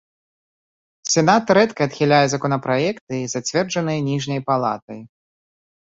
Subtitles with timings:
[1.15, 4.99] Сенат рэдка адхіляе законапраекты, зацверджаныя ніжняй палатай.